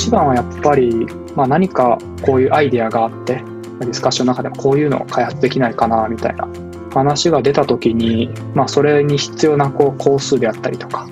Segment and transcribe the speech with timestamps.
[0.00, 3.34] 一番はやっぱり、まあ、何かこういうアイデアがあって
[3.80, 6.48] ディスカッションの中でもこういうのを開発できないかなみたいな
[6.90, 11.06] 話が出た時に、まあ、それに必要なこう工数であったりとか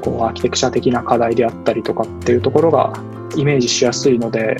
[0.00, 2.94] こうアーキテクチャ的な課題であったりとかっていうところが
[3.36, 4.56] イメージしやすいので、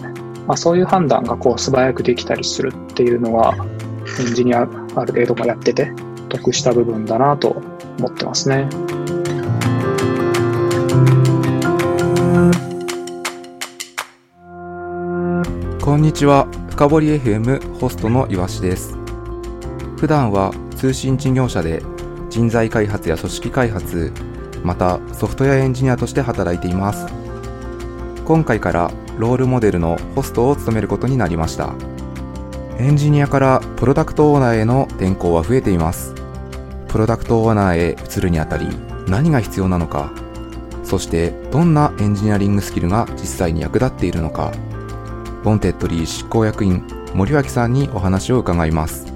[0.47, 3.55] まあ、そういう判断がこう素早くできたりするっていうのは
[4.21, 5.91] エンジニアある程度もやってて
[6.29, 7.63] 得した部分だなと
[7.99, 8.69] 思ってますね。
[15.91, 16.47] こんにちは。
[16.71, 18.95] 深堀 FM ホストの岩しです。
[19.97, 21.83] 普段は通信事業者で
[22.29, 24.13] 人材開発や組織開発
[24.63, 27.09] またソフトウェアエンジニアとして働いています。
[28.25, 31.75] 今回からロールモデルのホストを務めることになりました。
[32.79, 36.15] エンジニアからプロダクトオーナーへの転向は増えています。
[36.87, 38.69] プロダクトオーナーへ移るにあたり
[39.09, 40.13] 何が必要なのか。
[40.85, 44.53] そしてどんなエンジニアリングスキルが実際に役立っているのか。
[45.43, 49.11] ウォンテッドリー執行役員森脇さんにお話を伺います。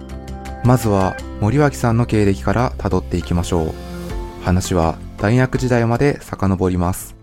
[0.64, 3.72] まずは森脇さんの経歴からたどっていきましょう。
[4.42, 7.14] 話は大学時代まで遡ります。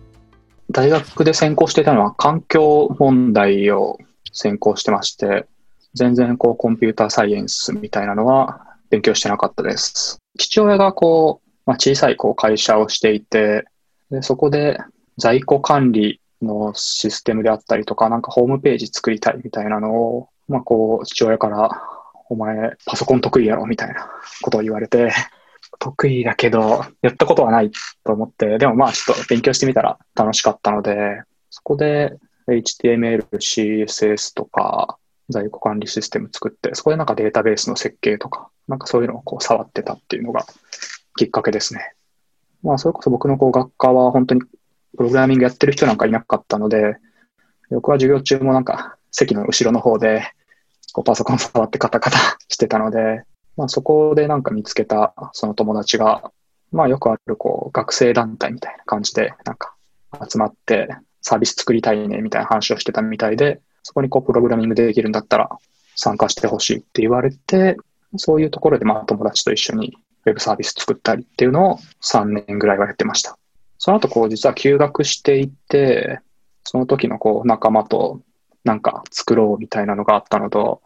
[0.70, 3.98] 大学で専攻していたのは環境問題を
[4.32, 5.48] 専攻してまして
[5.96, 10.20] 全然こうコンピューターサイエンスみたいなのは勉強してなかったです。
[10.38, 13.66] 父親がこう、まあ、小さいこう会社をしていて
[14.12, 14.80] でそこで
[15.18, 21.70] 在庫管理のシステムであったりとか、なんかホームページ作りたいみたいなのを、まあこう、父親から、
[22.30, 24.10] お前、パソコン得意やろみたいな
[24.42, 25.12] ことを言われて、
[25.80, 27.72] 得意だけど、やったことはない
[28.04, 34.98] と思って、でもまあちょっと勉強してみたら楽しかったので、そこで HTML、CSS とか、
[35.30, 40.46] 在庫管理システム作って、そこでなんかデータベースの設計とか、なんかそういうのをこう触ってたっていうのが
[41.16, 41.94] きっかけですね。
[42.64, 44.42] まあそれこそ僕のこう学科は本当に
[44.98, 46.98] プログラミングやってる人なんかいなかったので、
[47.70, 50.24] 僕は授業中もなんか席の後ろの方で
[50.94, 52.18] こうパソコン触ってカタカタ
[52.50, 53.24] してたので、
[53.58, 56.32] まあ、そこでなんか見つけたその友達が、
[56.72, 59.76] まあよくあるこう学生団体みたいな感じでなんか
[60.30, 60.90] 集まって
[61.22, 65.50] サービス作りたいねみたいな話をしてたみたいで、そこにこうプログラミングできるんだったら
[65.96, 67.78] 参加してほしいって言われて、
[68.18, 73.38] そういうところでまあ友達と一緒にウェブサービス作ったりっていうのを3年ぐらいはやってました。
[73.84, 76.20] その後こう実は休学していて、
[76.64, 78.22] その時のこう仲間と
[78.64, 80.84] なんか作ろうみたいなのがあったのと、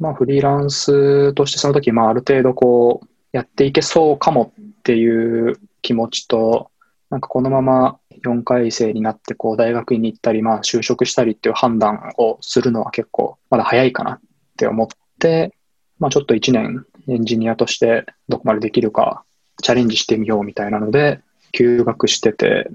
[0.00, 6.72] まあフリーランスとしてその時まあある程度こうやっていけそうかもっていう気持ちと、
[7.08, 14.20] なんかこのまま4回生になってこう大学院に行ったり、まあ就職したりっていう判断をするのは結構まだ早いかなっ
[14.56, 14.88] て思っ
[15.20, 15.54] て、
[16.00, 19.22] まあちょっと1年エンジニアとしてどこまでできるか
[19.62, 21.20] チャレンジしてみようみたいなので、
[21.54, 22.68] 休学してて、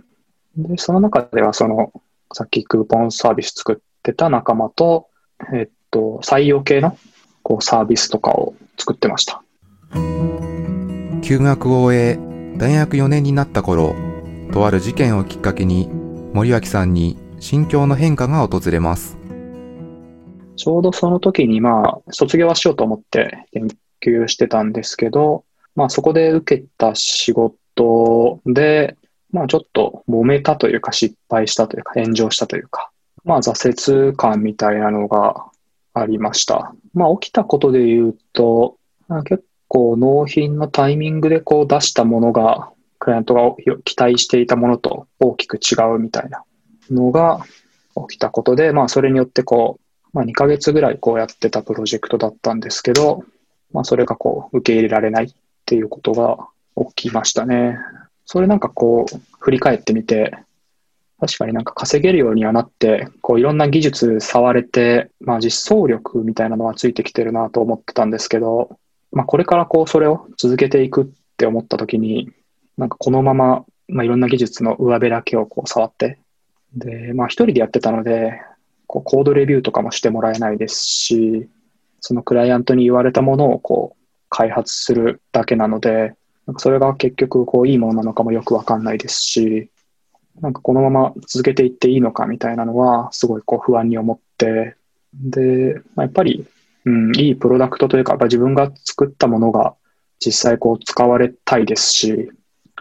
[0.55, 1.91] で、その中ではその、
[2.33, 5.07] さっきクーポンサービス作ってた仲間と、
[5.53, 6.97] えっと、採用系の
[7.43, 9.43] こうサービスとかを作ってました。
[11.21, 12.19] 休学を終え、
[12.57, 13.95] 大学4年になった頃、
[14.51, 15.89] とある事件をきっかけに、
[16.33, 19.17] 森脇さんに心境の変化が訪れます。
[20.55, 23.67] ちょうどその時にまあ、卒業はしようと思って研
[24.01, 25.43] 究してたんですけど、
[25.75, 28.97] まあそこで受けた仕事ことで、
[29.31, 32.91] まあちょっと揉めたというか失敗したというか炎上したというか、
[33.23, 35.45] まあ挫折感みたいなのが
[35.93, 36.73] ありました。
[36.93, 38.77] まあ起きたことで言うと、
[39.25, 43.41] 結構納品のタイミングでこう出したものが、クライアントが
[43.85, 46.43] 期待していたものと大きく違うみたいな
[46.91, 47.45] のが
[48.09, 53.23] 起きたことで、まあそれによってこう、まあ2ヶ月ぐらいこうやってたプロジェクトだったんですけど、
[53.71, 55.33] まあそれがこう受け入れられないっ
[55.65, 56.47] ていうことが
[56.93, 57.77] 起きましたね。
[58.25, 60.33] それなんかこう、振り返ってみて、
[61.19, 68.79] 確かになんか稼げるようにはなって、こういろんな技術触れて、まあ実装力みたいなのはついてきてるなと思ってたんですけど、
[69.11, 71.07] まあこれからこうそれを続けていくっ
[71.37, 72.31] て思った時に、
[72.77, 76.19] なんかこのまま、まあいろんな技術の上辺だけをこう触って、
[76.73, 78.39] で、まあ一人でやってたので、
[78.87, 81.49] こうコードレビューとかもしてもらえないですし、
[81.99, 86.13] そのクライアントに言われたものをこう開発するだけなので、
[86.49, 89.69] なんかそれが結局こういいものなのかもよくわかんないですし、
[90.41, 94.75] なんかこのまま続けていっていいのかみたいなのはすごいこう不安に思って、
[95.13, 96.47] で、まあ、やっぱり、
[96.85, 99.75] うん、いいプロダクトというか、自分が作ったものが
[100.17, 102.31] 実際こう使われたいですし、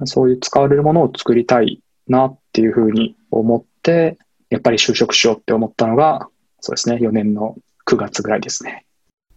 [0.04, 4.16] そういう使われるものを作りたいなっていうふうに思って、
[4.48, 6.30] やっぱり就職しようって思ったのが、
[6.60, 7.54] そうですね、4年の
[7.86, 8.86] 9月ぐらいですね。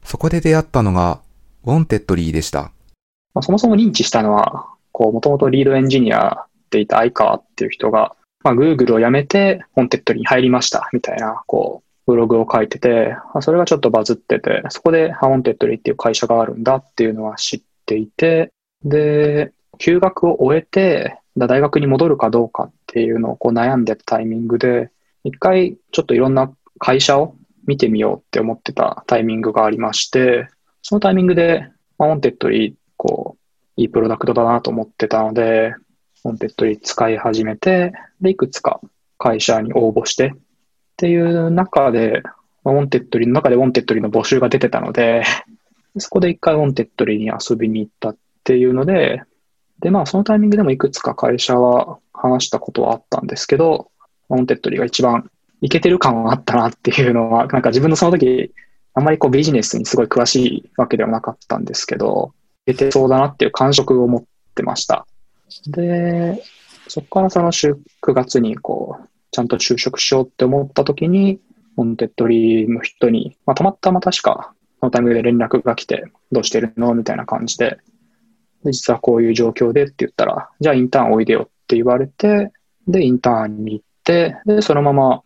[0.05, 1.19] そこで出会ったのが、
[1.65, 2.71] ウォンテッドリーでした。
[3.33, 18.51] まあ、そもそも認知したのは、こう、もともとリードエンジニアでいた相川っていう人が、まあ、Google を辞めて、ウォンテッドリーに入りました、みたいな、こう、ブログを書いてて、それがちょっとバズってて、そこではウォンテッドリーっていう会社があるんだっていうのは知っていて、
[18.83, 24.91] で、休学を終えて、大学に戻るかどうかっていうのをこう悩んでたタイミングで、
[25.23, 27.35] 一回ちょっといろんな会社を
[27.65, 30.47] 見てみようって思ってたタイミングがありまして、
[30.81, 31.69] そのタイミングで、
[31.99, 32.73] ウォンテッドリー、
[33.81, 35.73] いいプロダクトだなと思ってたので、
[36.23, 38.79] ウォンテッドリー使い始めて、で、いくつか
[39.17, 40.39] 会社に応募して、っ
[40.97, 42.21] ていう中で、
[42.63, 45.23] ウォンテッドリーの中でウォンテッドリーの募集が出てたので、
[45.97, 49.23] そこで一回ウォンテッドリーに遊びに行ったっていうので、
[49.79, 53.89] で、まあそのタイミングでもいくつか会社は話したことはあったんですけど、
[54.29, 55.31] ウォンテッドリーが一番
[55.61, 58.53] いけてる感はあったなっていうのは、なんか自分のその時、
[58.93, 62.33] あんまりこうビジネスにすごい詳しいわけではなかったんですけど、
[62.71, 64.23] いけてそうだなっていう感触を持っ
[64.55, 65.05] てました。
[65.67, 66.41] で、
[66.87, 67.77] そこからその9
[68.13, 71.39] 月にこう、ちゃんと就職しようって思った時に、
[71.75, 77.79] ウォンテッドリーの人に、まあ、たまたま確か、そのタイミングで連絡が来て、どうしてるのみたいな感じで
[78.63, 82.51] で、実はこういう状況でって言ったら、じゃあインターンおいでよって言われて、
[82.87, 85.23] で、インターンに行って、で、そのまま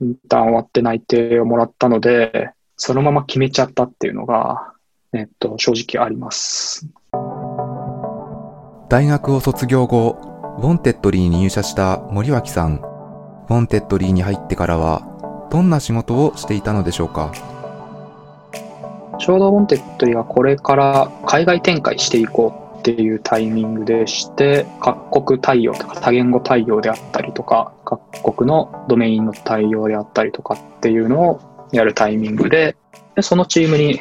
[0.00, 4.72] インターン終わって内定をもらったので、そのまま決めちゃったっていうのが、
[5.14, 6.86] えっと、正直あります。
[8.90, 10.18] 大学を卒業後、
[10.58, 12.82] ウォンテッドリーに入社した森脇さん。
[13.48, 17.32] ウォンテッドリーに入ってからは、どんな仕事をしていたのでしょうか？
[19.18, 32.76] ちょうどウォンテッドリーはこれから海外展開していこうっていうタイミングでして、各国対応とか多言語対応であったりとか、各国のドメインの対応であったりとかっていうのをやるタイミングで、
[33.16, 34.00] でそのチームに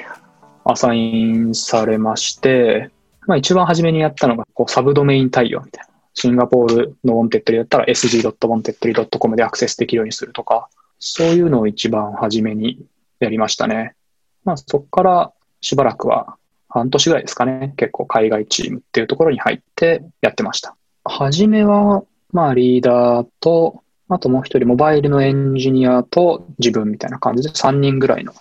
[0.69, 2.91] アサインされまして、
[3.25, 5.93] まあ、一番初めにやったのがこうサブドメイン対応みたいな。
[6.13, 10.67] シンガポールのウォンテッドリーだったら sg.wantedly.com でアクセスできるようにするとか、
[10.97, 12.83] そういうのを一番初めに
[13.19, 13.93] やりましたね。
[14.43, 15.31] まあ、そこから
[15.61, 16.37] しばらくは
[16.69, 20.75] 半年ぐらいですかね、結構海外チームっていうところに入ってやってました。
[21.03, 22.03] はじめは、
[22.33, 28.33] まあリーダーと、あともう一人モバイルのエンジニアと自分みたいな感じで3人ぐらいの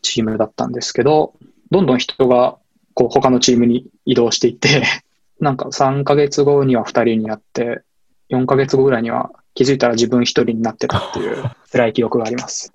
[0.00, 1.34] チームだったんですけど、
[1.70, 2.58] どんどん人が
[2.94, 4.82] こう他のチームに移動していって
[5.40, 7.82] なんか3ヶ月後には2人になって、
[8.30, 12.72] 4ヶ月後ぐらいには気づいたら自分1人になってたっていう 辛い記憶があります。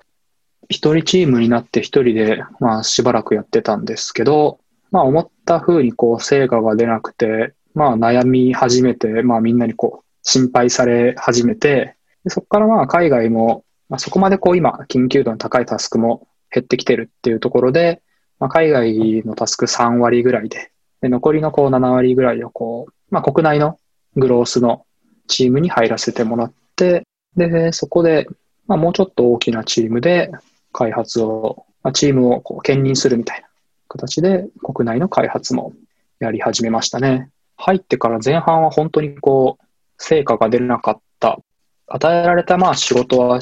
[0.69, 4.60] 一人チームになって一人で、まあ、しばらくやってたんですけど、
[4.92, 11.95] まあ、思った風にこう、成果が出なくて、まあ、悩み始めて、まあ、みんなにこう、心配され始めて、
[12.27, 18.02] そこからまあ、海外も、まあ、そこまでこう、今、緊急度の高いタスクも減ってきてるっていうところで、
[18.40, 20.72] まあ、海外のタスク3割ぐらいで、
[21.02, 23.78] で残りのこう、7割ぐらいをこう、まあ、国内の
[24.16, 24.86] グロースの
[25.28, 27.04] チームに入らせてもらって、
[27.36, 28.28] で、そこで、
[28.68, 30.31] まあ、もうちょっと大きなチームで、
[30.72, 33.48] 開発を、まあ、チームをこう兼任するみたいな
[33.88, 35.72] 形で国内の開発も
[36.19, 37.30] やり始めましたね。
[37.58, 39.66] 入ってから前半は本当にこう、
[39.98, 41.40] 成果が出なかった。
[41.88, 43.40] 与えられたまあ仕事は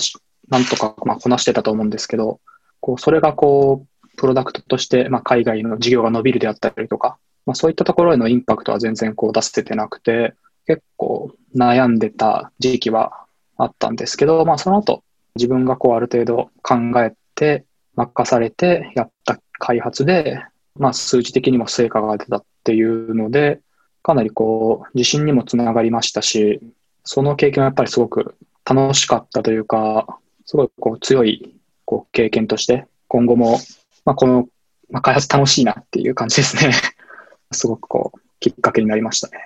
[0.49, 2.39] なんとかまあこなしてたと思うんですけど、
[2.83, 10.33] こうそれがこう、プロダクトとしてまあ海外の事業が伸びるであったりとか、まあ、そういったところへのインパクトは全然こう出せてなくて、
[10.67, 13.25] 結構悩んでた時期は
[13.55, 15.01] あったんですけど、まあその後
[15.35, 20.43] 自分がこうある程度考えて、任されてやった開発で、
[20.75, 23.61] まあ、数字的にも成果が出たっていうので、
[24.01, 26.59] かなりこう、自信にもつながりましたし、
[27.03, 28.35] その経験はやっぱりすごく
[28.65, 33.59] 楽しかったというか、すごいこう強いこう経験として、今後も、
[34.05, 34.47] まあ、この、
[34.89, 36.73] まあ、開発楽しいなっていう感じですね。
[37.51, 39.37] すごくこう、きっかけになりましたね。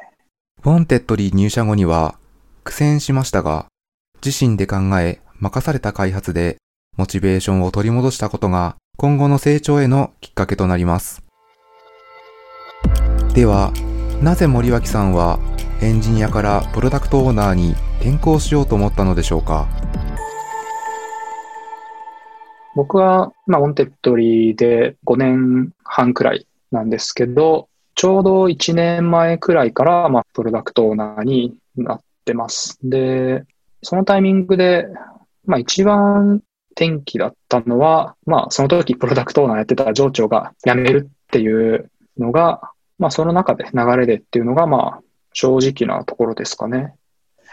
[0.64, 2.16] ウォンテッドリー入社後には
[2.64, 3.68] 苦戦しましたが、
[4.26, 6.58] 自身で考え任された開発で
[6.98, 11.22] モチベーションを取り戻したことが今後の成長へのきっかけとなります。
[13.36, 13.72] では、
[14.22, 15.40] なぜ森脇さんは
[15.82, 19.68] エンジニアからプロダクトオーナーに転向しようと思ったのでしょうか？
[22.78, 32.78] 僕は、まあ、ウォンテッドリーで5年半くらいなんですけど、ちょうど1年前くらいから、まあ、プロダクトオーナーになってます。
[32.84, 33.46] で、
[33.82, 34.86] そのタイミングで、
[35.48, 36.44] まあ、一番
[36.76, 42.62] 転機だったのは、まあ、その時プロダクトオーナーやってた上長が辞めるっていうのが、
[43.00, 45.02] まあ、その中で流れでっていうのが、まあ、
[45.34, 46.94] 正直なところですかね。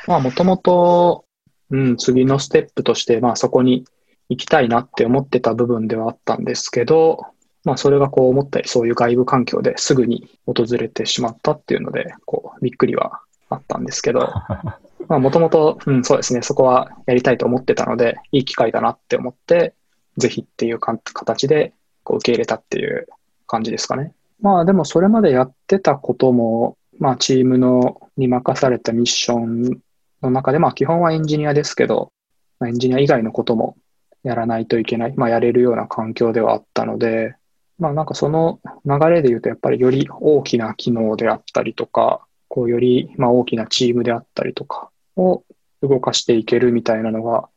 [0.06, 1.24] まあ、もともと、
[1.70, 3.86] うん、次のステップとして、まあ、そこに
[4.28, 7.26] 行きたいなって思ってた部分ではあったんですけど、
[7.64, 14.32] まあ、それがこう思ったり、そういう外部環境ですぐに訪れてしまったっていうので、こう、びっくりはあったんですけど、
[15.08, 19.74] まあもともと、うん、そうですね、そこはやりたいと思ってたので、いい機会だなって思って、
[20.16, 21.72] ぜひっていうか形で
[22.04, 23.08] こう受け入れたっていう
[23.46, 24.12] 感じですかね。
[24.40, 29.80] まあでもそれまでやってたことも、まあチームのに任されたミッション
[30.22, 32.12] の中で、まあ基本はエンジニアですけど、
[32.60, 33.76] まあ、エンジニア以外のことも
[34.24, 37.36] やらないといけない、まあやれるような環境ではあったので、
[37.78, 45.44] まあなんかその流れで言うとやっぱりより大きな機能であったりとか、こうよりまあ大きなチームであったりとかを
[45.82, 47.48] 動かしていけるみたいなのが、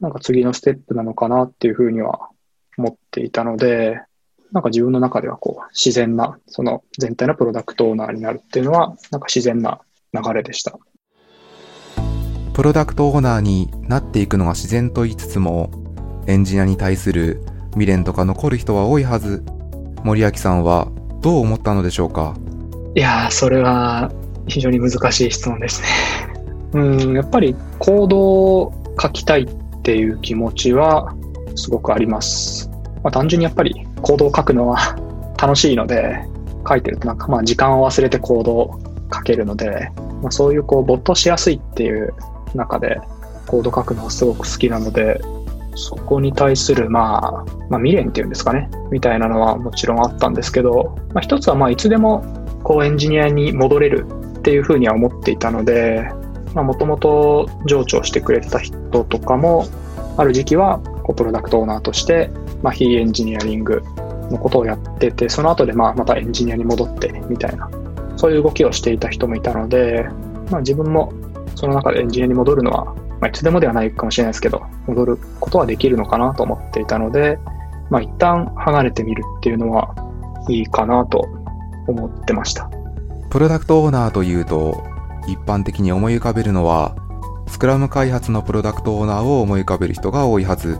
[0.00, 2.30] なんか次のステップなのかなっていうふうには
[2.76, 4.00] 思っていたので、
[4.52, 9.80] なんか自分の中ではこう自然な、その全体のプロダクトオーナーになるっていうのは、なんか自然な
[10.14, 10.78] 流れでした。
[12.54, 15.70] プロダクトオーナーになっていくのが自然と言いつつも、
[16.28, 19.42] エンジニアに対する未練とか残る人は多いはず。
[20.04, 20.88] 森脇さんは
[21.22, 22.36] どう思ったのでしょうか？
[22.94, 24.12] いやそれは
[24.46, 25.88] 非常に難しい質問ですね。
[26.74, 31.14] うん、やっぱりコードを書きたいっていう気持ちは
[31.56, 32.68] すごくあります。
[33.02, 34.96] まあ、単純にやっぱりコードを書くのは
[35.40, 36.20] 楽しいので、
[36.68, 38.78] 書いてるとなんかまあ時間を忘れてコードを
[39.10, 39.90] 書けるので、
[40.22, 42.12] まあ、そういうこう没頭しやすいっていう
[42.54, 43.00] 中で
[43.46, 45.22] コード書くのがすごく好きなので、
[45.78, 52.24] そこに対する、まあ、まあ、未練っていうんですかね、みたいなのはもちろんあったんですけど、まあ、一つはまあいつでも
[52.64, 54.06] こうエンジニアに戻れる
[54.38, 56.10] っていうふうには思っていたので、
[56.54, 59.66] もともと上長してくれてた人とかも、
[60.16, 62.30] ある時期はこうプロダクトオーナーとして、
[62.62, 63.82] まあ、非エンジニアリング
[64.30, 67.70] のことをやってて、その後でまあまたエンジニアに戻ってみたいな、
[68.16, 70.08] そういう動きをしていた人もいたので、
[70.50, 71.12] まあ、自分も
[71.54, 77.38] その中でエンジニアに戻るのは、まあ、いつでもではないかもしれないですけど、戻ることはできるのかなと思っていたので、
[77.90, 79.94] まあ、一旦離れてみるっていうのは
[80.48, 81.26] いいかなと
[81.86, 82.70] 思ってました。
[83.30, 84.82] プロダクトオーナーというと、
[85.26, 86.96] 一般的に思い浮かべるのは、
[87.46, 90.78] スクラム開発のプロダクトオーナーを思い浮かべる人が多いはず。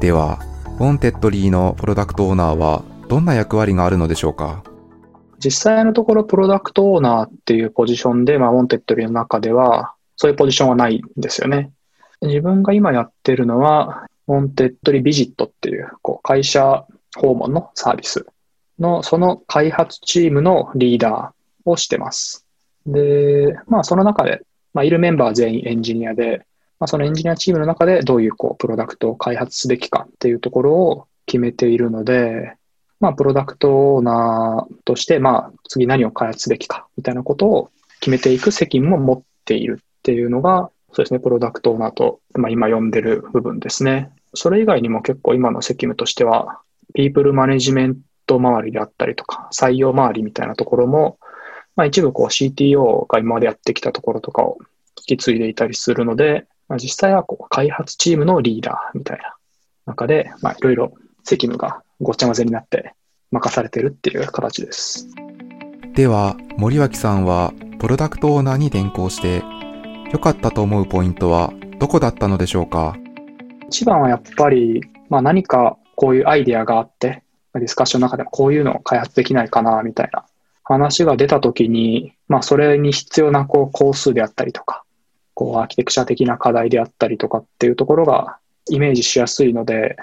[0.00, 0.40] では、
[0.78, 4.62] ウォンテッドリーのプロダクトオーナーはどんな役割があるのでしょうか？
[5.38, 11.70] 実際のところプロダクトオーナーっていうポジションで、まあ、ウォンテッドリーの中では、そういうポジションはないんですよね。
[12.22, 16.84] 自分が今やってるのは、ウォンテッドリービジットっていう、こう会社
[17.16, 18.26] 訪問のサービス
[18.78, 22.44] の、その開発チームのリーダーをしてます。
[22.86, 24.42] で、まあその中で、
[24.74, 26.46] まあいるメンバー全員エンジニアで、
[26.78, 32.54] まあそのエンジニアチームの中でどういうこうプロダクトを開発すべきかっていうところを決めているので、
[33.00, 37.70] まあプロダクトオーナーとして、まあ次何を開発すべきかみたいなことを
[38.00, 44.12] 決めていく責任も持っているっていうのが、そうですね、プロダクトオーナーと、まあ、今読んでる部分ですね。
[44.32, 46.60] それ以外にも結構今の責務としては、
[46.94, 51.18] ピープルマネジメント周りであったりとか、採用周りみたいなところも、
[51.76, 54.56] まあ、一部こう CTO が今までやってきたところとかを
[55.06, 59.36] 引き継いでいたりするので、まあ、実際はこう開発チームのリーダーみたいな
[59.84, 62.94] 中で、まあ、いろいろ責務がごちゃ混ぜになって
[63.32, 65.06] 任されてるっていう形です。
[65.92, 69.42] では、森脇さんはプロダクトオーナーに転向して
[70.12, 72.96] 良かったと思うポイントはどこだったのでしょうか？
[73.68, 77.22] 一番はやっぱり、まあ、何かこういうアイデアがあって、
[77.54, 80.24] ディスカッションの中でもこういうのを開発できないかな、みたいな
[80.62, 84.84] 話が出たときに、まあ、それに必要なこう工数であったりとか、
[85.34, 88.38] こうアーキテクチャ的な課題であったりとかっていうところが
[88.70, 89.96] イメージしやすいので、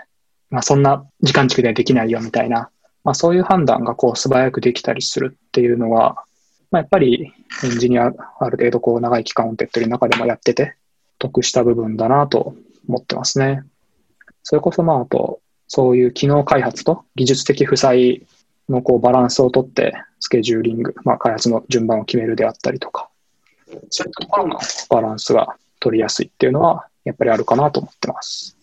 [0.50, 2.70] まあ、そんな時間軸ではできないよみたいな、
[3.04, 6.24] まあ、そういう判断がこう素早くできたりするっていうのは、
[6.74, 7.32] まあ、やっぱり
[7.64, 10.76] エンジニア、ある程度こう長い期間を手っ取りの中でもやってて、
[11.20, 12.56] 得した部分だなと
[12.90, 13.62] 思ってますね。
[14.42, 18.26] それこそまあ、あと、そういう機能開発と技術的負債
[18.70, 23.08] のこうバランスをとって、スケジューリング、まあ、開発の順番を決めるであったりとか、
[23.92, 28.58] そういったところのバランスが取りやすいっていうのは、やっぱりあるかなと思ってます。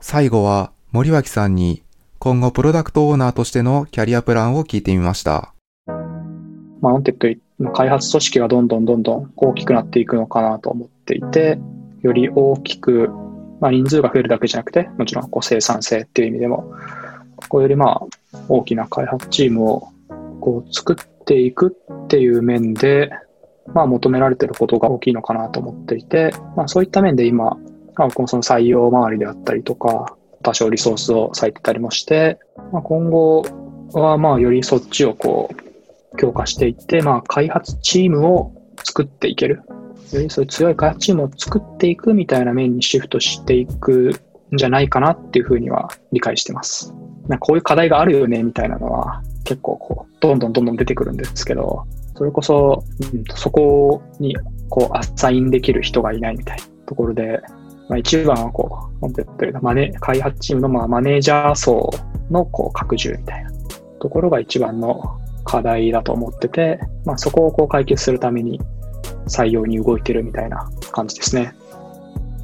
[0.00, 1.82] 最後は、森脇さんに
[2.18, 5.52] 今後プロダクトオーナーとしてのキャリアプランを聞いてみました。
[6.80, 11.58] まあ、ウォンテッドリーの開発組織がどんどんどんどん大きくなっていくのかなと思っていて、
[12.02, 13.10] より大きく、
[13.60, 16.72] まあ、人数が増えるだけじゃなくて、もちろんこう生産性っていう意味でも、
[17.48, 19.88] こうよりまあ大きな開発チームを
[20.40, 23.10] こう作っていくっていう面で、
[23.74, 27.56] まあ、求められてることが大きいのかなと思っていて、まあ、そういった面で今、
[27.96, 32.38] まあ、このその採用周りであったりとか、多少リソースを割いてたりもして、
[32.72, 33.44] まあ、今後
[33.92, 35.67] はまあよりそっちをこう
[36.18, 38.52] 強化していって、まあ、開発チームを
[38.84, 39.62] 作っていける。
[40.12, 44.14] よりそういう強い開発チームを作っていくみたいな面にシフトしていく
[44.54, 46.94] んじゃないかなっていうふうには理解してます。
[47.28, 51.84] なこういう課題があるよねみたいなのは結構こう、どんどんどんどん出てくるんですけど、
[52.16, 54.36] それこそ、うん、そこに
[54.68, 57.40] こう、アサインできる人がいないみたいなところで、
[57.88, 61.90] まあ、一番はこう、なんて言ったらマネ、開発チームのまあマネージャー層
[62.30, 63.50] のこう拡充みたいな
[64.00, 65.18] ところが一番の
[65.48, 68.60] 課題だと思ってて、まあ、そこをこう解決するために
[69.26, 71.54] 採用に動いてるみたいな感じですね。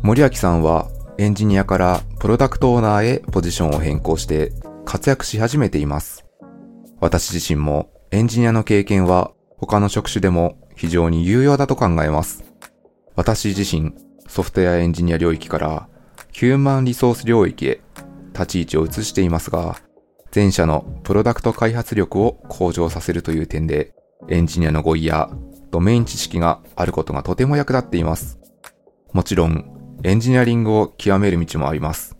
[0.03, 4.53] 森脇さんはエンジニアからプロダクトオーナーへポジションを変更して
[4.87, 6.25] 活躍し始めています。
[7.01, 12.43] 私自身もエンジニアの経験は他の職種でも非常に有用だと考えます。
[13.17, 13.93] 私自身
[14.27, 15.89] ソフトウェアエンジニア領域から
[16.33, 17.81] ヒューマンリソース領域へ
[18.33, 19.77] 立ち位置を移していますが、
[20.35, 23.95] 前者のプロダクト開発力を向上させるという点で、
[24.29, 25.31] エンジニアの語彙や
[25.71, 28.41] ドメイン知識があることがとても役立っています。
[29.13, 29.65] もちろん、
[30.03, 32.17] エンジニアリングを極める道もあります。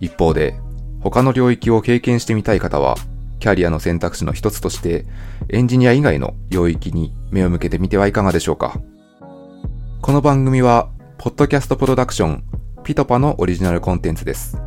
[0.00, 0.58] 一方で、
[1.00, 2.96] 他の領域を経験してみたい方は、
[3.38, 5.06] キャリアの選択肢の一つとして、
[5.48, 8.80] エンジニア以外の領域に目を向けてみてはいかがでしょうか。
[10.02, 12.44] この番組は、ポッドキャストプロダクション、
[12.82, 14.58] ピトパのオリジナルコンテンツです。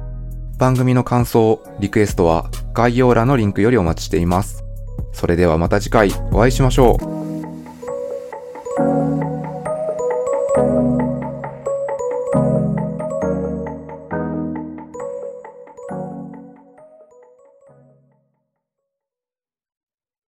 [0.58, 4.64] 番組の感想、リクエストは概要欄のリンクよりお待ちしています。
[5.12, 7.27] それではまた次回お会いしましょう。